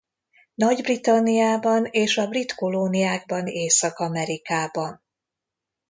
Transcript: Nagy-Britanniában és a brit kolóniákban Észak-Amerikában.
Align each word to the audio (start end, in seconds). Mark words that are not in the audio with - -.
Nagy-Britanniában 0.53 1.85
és 1.85 2.17
a 2.17 2.27
brit 2.27 2.55
kolóniákban 2.55 3.47
Észak-Amerikában. 3.47 5.03